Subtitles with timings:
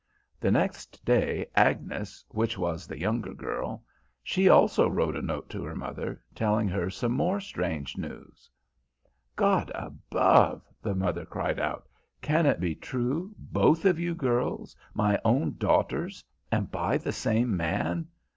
[0.39, 3.83] The next day Agnes, which was the younger girl,
[4.23, 8.49] she also wrote a note to her mother telling her some more strange news:
[9.35, 11.87] "'God above!' the mother cried out,
[12.19, 17.55] 'can it be true, both of you girls, my own daughters, and by the same
[17.55, 18.07] man!